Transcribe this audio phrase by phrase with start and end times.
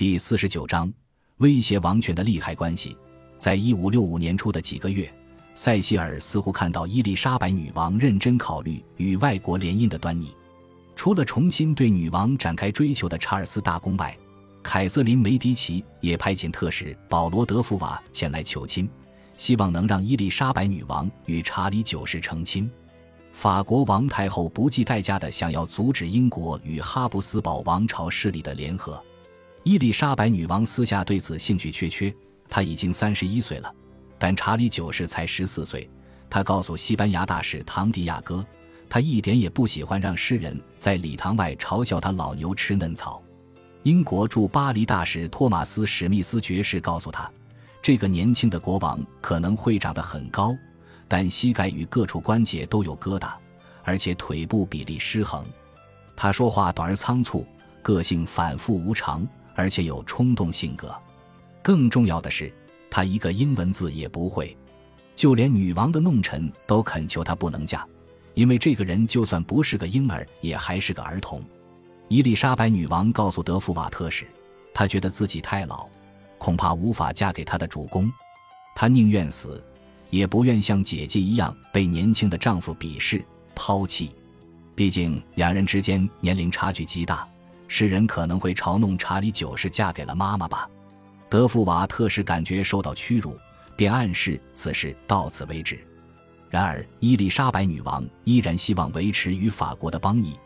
[0.00, 0.90] 第四十九章
[1.40, 2.96] 威胁王权的利害关系。
[3.36, 5.12] 在一五六五年初的几个月，
[5.52, 10.34] 塞西尔似乎看到伊丽莎白女王认真考虑与外国联姻的端倪。
[10.96, 14.16] 除了重新对女王展开追求的查尔斯大公外，
[14.62, 18.88] 凯瑟琳·梅迪奇也派遣特使保罗·德福瓦前来求亲，
[19.36, 22.70] 希望能让伊丽莎白女王与查理九世成亲。
[23.32, 28.98] 法国王太后不计代价地想要阻止英国与哈布斯堡王朝势力的联合。
[29.62, 32.14] 伊丽莎白女王私下对此兴趣缺缺。
[32.48, 33.72] 她已经三十一岁了，
[34.18, 35.88] 但查理九世才十四岁。
[36.28, 38.46] 他告诉西班牙大使唐迪亚哥，
[38.88, 43.20] 他一点也不喜欢让诗人在礼堂外嘲笑他老牛吃嫩草。
[43.82, 47.28] 英国驻巴黎大使托马斯·史密斯爵士告诉他，
[47.82, 50.56] 这个年轻的国王可能会长得很高，
[51.08, 53.32] 但膝盖与各处关节都有疙瘩，
[53.82, 55.44] 而且腿部比例失衡。
[56.14, 57.44] 他说话短而仓促，
[57.82, 59.26] 个性反复无常，
[59.60, 60.90] 而且有冲动性格。
[61.60, 62.50] 更重要的是，
[62.90, 64.56] 他一个英文字也不会。
[65.14, 67.86] 就连女王的弄臣都恳求他不能嫁，
[68.32, 71.44] 因为这个人就算不是个婴儿，也还是个儿童。
[72.08, 74.26] 伊丽莎白女王告诉德福瓦特时，
[74.72, 75.86] 她觉得自己太老，
[76.38, 78.10] 恐怕无法嫁给他的主公。
[78.74, 79.62] 她宁愿死，
[80.08, 83.22] 也不愿像姐姐一样被年轻的丈夫鄙视、
[83.54, 84.10] 抛弃。
[84.74, 87.28] 毕竟两人之间年龄差距极大，
[87.72, 90.68] 世人可能会嘲弄查理九世嫁给了妈妈吧。
[91.28, 93.38] 德福瓦特使感觉受到屈辱，
[93.76, 95.78] 便暗示此事到此为止。
[96.48, 100.36] 然而，伊丽莎白女王依然希望维持与法国的邦谊。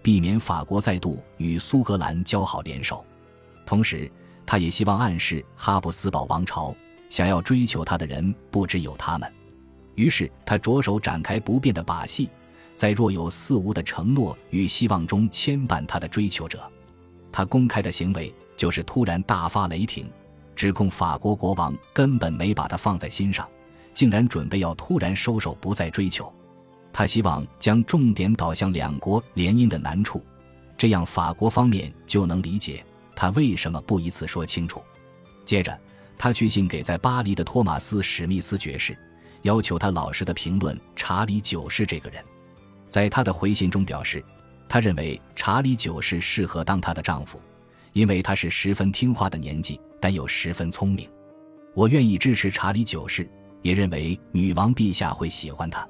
[0.00, 3.04] 避免法国再度与苏格兰交好联手，
[3.66, 4.08] 同时，
[4.46, 6.72] 他也希望暗示哈布斯堡王朝
[7.08, 9.30] 想要追求他的人不只有他们。
[9.96, 12.30] 于是，他着手展开不变的把戏，
[12.78, 16.70] 在若有似无的承诺与希望中牵绊他的追求者。
[17.32, 20.08] 他公开的行为就是突然大发雷霆，
[20.54, 23.48] 指控法国国王根本没把他放在心上，
[23.92, 26.32] 竟然准备要突然收手，不再追求。
[26.92, 30.24] 他希望将重点导向两国联姻的难处，
[30.76, 32.84] 这样法国方面就能理解
[33.16, 34.80] 他为什么不一次说清楚。
[35.44, 35.76] 接着，
[36.16, 38.96] 他去信给在巴黎的托马斯·史密斯爵士，
[39.42, 42.24] 要求他老实的评论查理九世这个人。
[42.88, 44.24] 在他的回信中表示，
[44.68, 47.40] 他认为查理九世适合当他的丈夫，
[47.92, 51.08] 因为他是十分听话的年纪，但又十分聪明。
[51.74, 53.28] 我愿意支持查理九世，
[53.62, 55.88] 也认为女王陛下会喜欢他。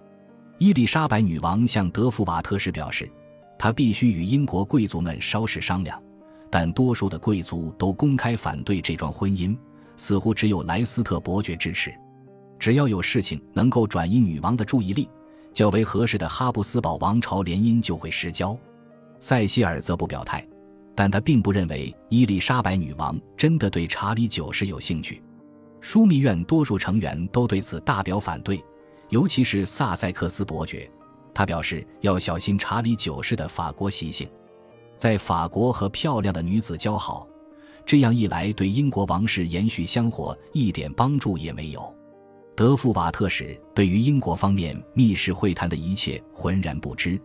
[0.59, 3.11] 伊丽莎白女王向德福瓦特时表示，
[3.59, 6.03] 她必须与英国贵族们稍事商量，
[6.51, 9.57] 但多数的贵族都公开反对这桩婚姻，
[9.97, 11.95] 似乎只有莱斯特伯爵支持。
[12.59, 15.09] 只要有事情能够转移女王的注意力，
[15.59, 18.57] 较为合适的哈布斯堡王朝联姻就会失交。
[19.19, 20.47] 塞西尔则不表态，
[20.95, 25.21] 但他并不认为伊丽莎白女王真的对查理九世有兴趣。
[25.83, 28.65] 枢密院多数成员都对此大表反对。
[29.09, 30.89] 尤其是萨塞克斯伯爵，
[31.35, 34.31] 他表示要小心查理九世的法国习性，
[34.95, 37.27] 在法国和漂亮的女子交好，
[37.85, 41.93] 这样一来对英国王室延续香火一点帮助也没有。
[42.59, 47.17] 德富瓦特使对于英国方面密室会谈的一切浑然不知。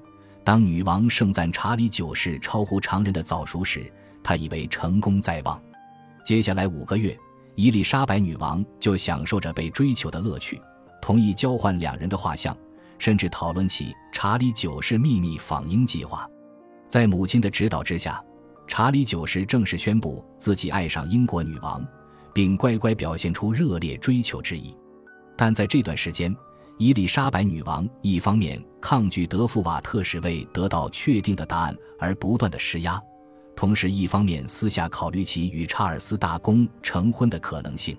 [0.44, 3.92] 当女王盛赞查理九世超乎常人的早熟时，
[4.24, 5.60] 他以为成功在望。
[6.24, 7.18] 接下来五个月，
[7.56, 10.62] 伊丽莎白女王就享受着被追求的乐趣。
[11.02, 12.56] 同意交换两人的画像，
[13.00, 16.30] 甚至讨论起查理九世秘密访英计划。
[16.88, 18.24] 在母亲的指导之下，
[18.68, 21.84] 查理九世正式宣布自己爱上英国女王，
[22.36, 24.78] 并乖乖表现出热烈追求之意。
[25.36, 26.36] 但在这段时间，
[26.78, 33.02] 伊丽莎白女王一方面抗拒德福瓦特使为得到确定的答案而不断的施压，
[33.56, 37.98] 同时一方面私下考虑起与查尔斯大公成婚的可能性。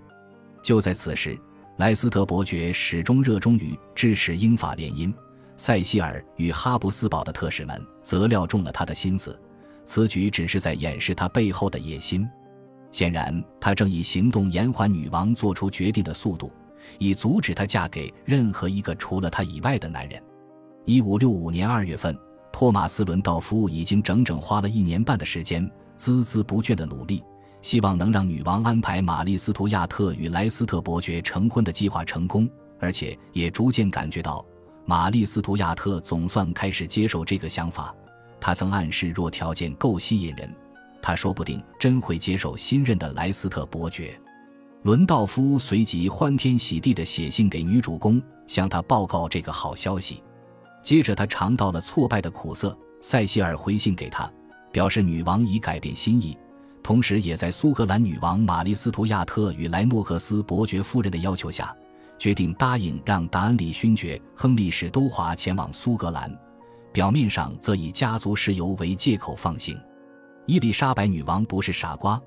[0.63, 1.39] 就在此时。
[1.79, 5.13] 莱斯特伯爵始终热衷于支持英法联姻，
[5.57, 9.37] 塞西尔与哈布斯堡的特使们则料中了他的心思，
[9.85, 12.25] 此举只是在掩饰他背后的野心。
[12.93, 16.53] 显然，他正以行动延缓女王做出决定的速度，
[16.99, 20.23] 以阻止她嫁给任何一个除了他以外的男人。
[20.85, 22.17] 一五六五年二月份，
[22.53, 27.23] 托马斯·伦道夫已经整整花了一年半的时间，孜孜不倦地努力。
[27.63, 32.47] 希望能让女王安排玛丽·斯图亚特与莱斯特伯爵成婚的计划成功，
[32.79, 34.45] 而且也逐渐感觉到
[34.85, 37.95] 玛丽·斯图亚特总算开始接受这个想法。
[38.39, 40.55] 他曾暗示，若条件够吸引人，
[41.01, 44.15] 他说不定真会接受新任的莱斯特伯爵。
[44.85, 50.23] 伦道夫随即欢天喜地地写信给女主公，向她报告这个好消息。
[50.83, 52.79] 接着，他尝到了挫败的苦涩。
[53.01, 54.31] 塞西尔回信给他，
[54.71, 56.37] 表示女王已改变心意。
[56.83, 61.75] 同时也在苏格兰女王玛丽斯图亚特与莱诺克斯伯爵夫人的要求下，
[62.19, 66.31] 决定答应让达安里勋爵亨利史都华前往苏格兰，
[66.93, 69.81] 表面上则以家族事由为借口放行。
[70.45, 72.21] 伊丽莎白女王不是傻瓜，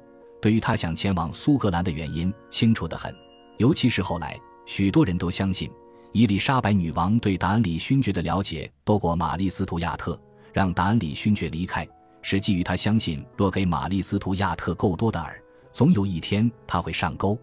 [0.47, 3.13] 对于他想前往苏格兰的原因清楚得很，
[3.57, 5.69] 尤其是后来，许多人都相信
[6.13, 10.17] 伊丽莎白女王对达安里勋爵的了解多过玛丽斯图亚特，
[10.53, 11.85] 让达安里勋爵离开。
[12.21, 15.33] 是基于他相信，若给玛丽斯图亚特够多的饵，
[15.73, 17.37] 总有一天他会上钩。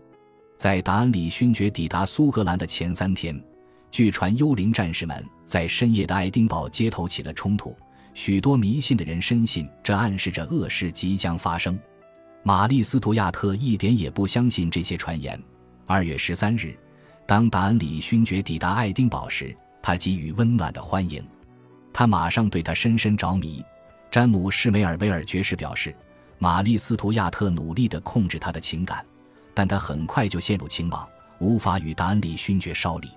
[0.57, 3.39] 在达安里勋爵抵达苏格兰的前三天，
[3.91, 7.77] 据传幽灵战士们在深夜的爱丁堡街头起了冲突，
[8.15, 11.79] 许多迷信的人深信这暗示着恶事即将发生。
[12.47, 15.43] 玛丽斯图亚特一点也不相信这些传言。
[15.87, 16.79] 二月十三日，
[17.27, 21.27] 当达安里勋爵抵达爱丁堡时，他给予温暖的欢迎，
[21.91, 23.65] 他马上对他深深着迷。
[24.11, 25.97] 詹姆士梅尔维尔爵士表示，
[26.39, 29.03] 玛丽斯图亚特努力地控制他的情感，
[29.55, 31.09] 但他很快就陷入情网，
[31.39, 33.09] 无法与达安里勋爵稍离。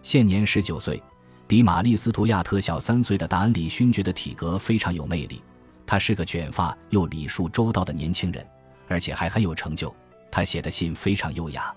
[0.00, 1.02] 现年十九岁，
[1.48, 5.42] 比玛丽斯图亚特小三岁的达安里勋爵的体格非常有魅力。
[5.84, 8.46] 他是个卷发又礼数周到的年轻人，
[8.90, 9.94] 而且还很有成就。
[10.30, 11.74] 他写的信非常优雅，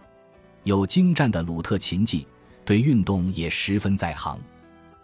[0.65, 2.27] 有精湛的鲁特琴技，
[2.65, 4.37] 对运动也十分在行。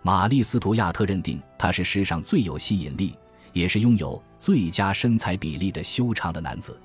[0.02, 3.16] 玛丽斯图亚特认定他是世上最有吸引力。
[3.52, 6.80] 也是拥有最佳身材比例的修长的男子，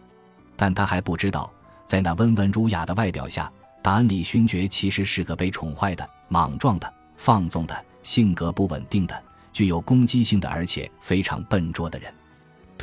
[0.56, 1.52] 但他还不知道，
[1.84, 9.22] 在那温文儒雅的外表下，达恩里勋爵其实是个被宠坏的、莽撞的、放纵的、性格不稳定的、
[9.52, 12.12] 具有攻击性的，而且非常笨拙的人。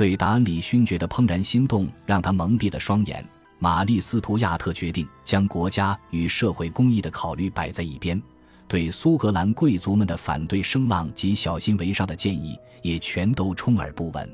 [0.02, 3.24] 对达安里勋爵的怦然心动，让他蒙蔽了双眼。
[3.60, 8.20] 玛丽斯图亚特决定将国家与社会公益的考虑摆在一边。
[8.66, 14.28] 对苏格兰贵族们的反对声浪及小心为上的建议也全都充耳不闻。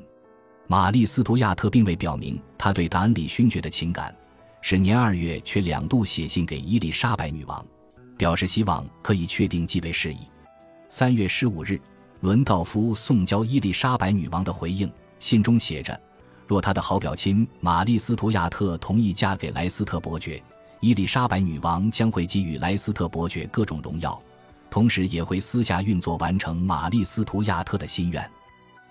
[0.65, 4.11] 玛丽斯图亚特并未表明他对达安里勋爵的情感，
[4.63, 7.63] 是年二月却两度写信给伊丽莎白女王，
[8.17, 10.17] 表示希望可以确定继位事宜。
[10.87, 11.79] 三月十五日，
[12.21, 15.99] 伦道夫送交伊丽莎白女王的回应信中写着：
[16.47, 20.41] 若他的好表亲玛丽斯图亚特同意嫁给莱斯特伯爵，
[20.79, 24.19] 伊丽莎白女王将会给予莱斯特伯爵各种荣耀。
[24.71, 28.29] 同时也会私下运作完成玛丽斯图亚特的心愿，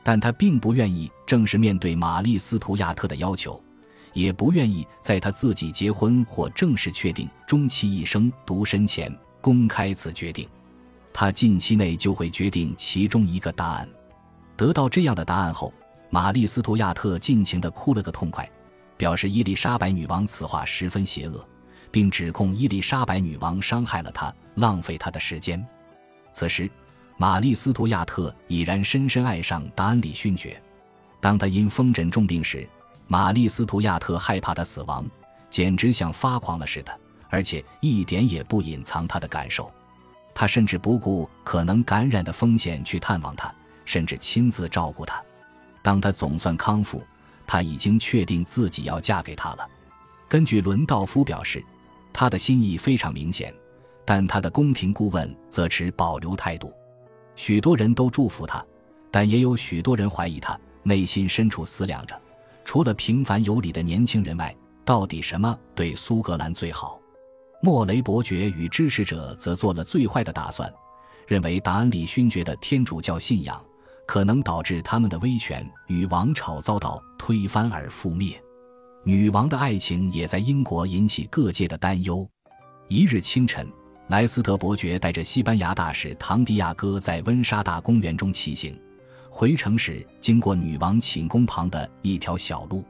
[0.02, 3.62] 但他并不愿意正式面对玛丽斯图亚特的要求，
[4.12, 10.48] 也不愿意在他自己结婚或正式确定终其一生独身前公开此决定。
[11.12, 13.88] 他近期内就会决定其中一个答案。
[14.56, 15.72] 得到这样的答案后，
[16.10, 18.48] 玛丽斯图亚特尽情地哭了个痛快，
[18.96, 21.46] 表示伊丽莎白女王此话十分邪恶。
[21.90, 25.64] 并指控伊丽莎白女王伤害了她，浪费她的时间。
[26.32, 26.70] 此时，
[27.16, 30.60] 玛丽斯图亚特已然深深爱上达安里勋爵。
[31.20, 32.68] 当他因风疹重病时，
[33.06, 35.04] 玛丽斯图亚特害怕他死亡，
[35.50, 39.72] 简直像发狂了似的，而且一点也不隐藏他的感受。
[40.34, 43.52] 他甚至不顾可能感染的风险去探望他，
[43.84, 45.20] 甚至亲自照顾他。
[45.82, 47.02] 当他总算康复，
[47.46, 49.68] 他已经确定自己要嫁给他了。
[50.28, 51.64] 根据伦道夫表示。
[52.10, 53.54] 他的心意非常明显，
[54.04, 56.72] 但他的宫廷顾问则持保留态度。
[57.36, 58.64] 许多人都祝福他，
[59.08, 62.20] 但也有许多人怀疑他，内心深处思量着：
[62.64, 64.52] 除了平凡有礼的年轻人外，
[64.84, 66.98] 到底什么对苏格兰最好？
[67.62, 70.72] 莫雷伯爵与支持者则做了最坏的打算，
[71.28, 73.62] 认为达安里勋爵的天主教信仰
[74.08, 78.42] 可能导致他们的威权与王朝遭到推翻而覆灭。
[79.04, 82.26] 女王的爱情也在英国引起各界的担忧。
[82.88, 83.70] 一日清晨，
[84.06, 88.80] 莱斯特伯爵带着西班牙大使唐迪亚哥在温莎大公园中骑行，
[89.28, 92.82] 回城时经过女王寝宫旁的一条小路。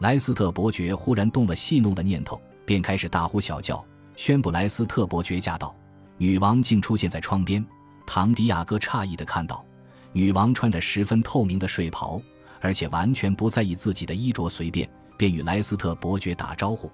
[0.00, 3.82] 莱斯特伯爵忽然动了戏弄的念头，便开始大呼小叫，
[4.14, 5.74] 宣布莱斯特伯爵驾到。
[6.18, 7.64] 女王竟出现在窗边。
[8.06, 9.64] 唐迪亚哥诧异地看到，
[10.12, 12.20] 女王穿着十分透明的睡袍，
[12.60, 14.88] 而且完全不在意自己的衣着随便。
[15.16, 16.90] 便与莱斯特伯爵打招呼。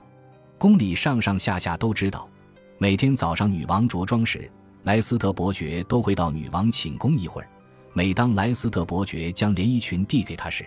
[0.58, 2.28] 宫里上上下下都知道，
[2.76, 4.50] 每天早上女王着装时，
[4.82, 7.48] 莱斯特伯爵都会到女王寝宫一会儿。
[7.92, 10.66] 每当莱斯特伯爵将连衣裙递给她时，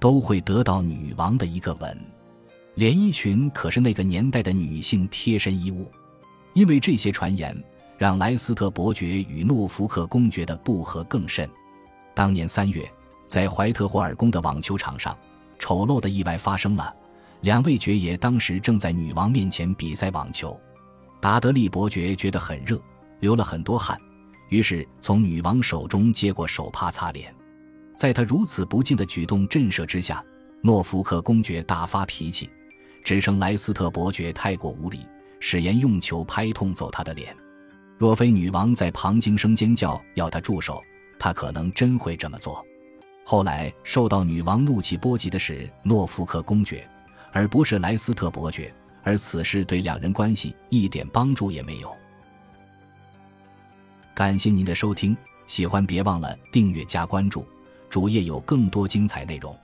[0.00, 1.94] 都会得到女王的一个吻。
[2.74, 5.92] 连衣裙可是那个年代的女性贴身衣物，
[6.54, 7.54] 因为这些传言，
[7.98, 11.46] 让莱斯特伯爵与诺福克公爵的不和更甚。
[12.18, 12.84] 当年三月，
[13.28, 15.16] 在怀特霍尔宫的网球场上。
[15.56, 16.92] 丑陋的意外发生了，
[17.42, 20.58] 两位爵爷当时正在女王面前比赛网球。
[21.20, 22.76] 达德利伯爵觉得很热，
[23.20, 23.96] 流了很多汗，
[24.48, 27.32] 于是从女王手中接过手帕擦脸。
[27.96, 30.20] 在他如此不敬的举动震慑之下，
[30.60, 32.50] 诺福克公爵大发脾气，
[33.04, 35.06] 指称莱斯特伯爵太过无礼，
[35.38, 37.32] 誓言用球拍痛揍他的脸。
[37.96, 40.82] 若非女王在旁惊声尖叫要他住手，
[41.18, 42.64] 他可能真会这么做。
[43.24, 46.88] 后来受到女王怒气波及的是诺福克公爵，
[47.32, 48.72] 而不是莱斯特伯爵，
[49.02, 51.94] 而此事对两人关系一点帮助也没有。
[54.14, 57.46] 感谢您的收听，喜欢别忘了订阅加关注，
[57.90, 59.54] 主页有更多精彩内容。